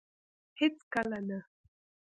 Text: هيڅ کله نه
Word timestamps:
هيڅ 0.59 0.75
کله 0.93 1.19
نه 1.27 1.39